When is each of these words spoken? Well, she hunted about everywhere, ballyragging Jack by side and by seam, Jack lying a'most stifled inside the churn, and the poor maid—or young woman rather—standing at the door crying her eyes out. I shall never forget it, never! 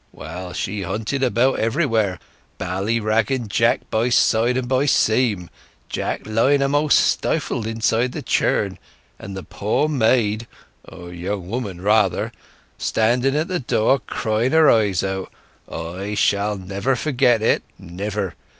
Well, 0.11 0.53
she 0.53 0.81
hunted 0.81 1.21
about 1.21 1.59
everywhere, 1.59 2.17
ballyragging 2.57 3.49
Jack 3.49 3.81
by 3.91 4.09
side 4.09 4.57
and 4.57 4.67
by 4.67 4.87
seam, 4.87 5.47
Jack 5.89 6.21
lying 6.25 6.63
a'most 6.63 6.97
stifled 6.97 7.67
inside 7.67 8.11
the 8.11 8.23
churn, 8.23 8.79
and 9.19 9.37
the 9.37 9.43
poor 9.43 9.87
maid—or 9.87 11.13
young 11.13 11.47
woman 11.49 11.81
rather—standing 11.81 13.35
at 13.35 13.47
the 13.47 13.59
door 13.59 13.99
crying 13.99 14.53
her 14.53 14.71
eyes 14.71 15.03
out. 15.03 15.31
I 15.71 16.15
shall 16.15 16.57
never 16.57 16.95
forget 16.95 17.43
it, 17.43 17.61
never! 17.77 18.33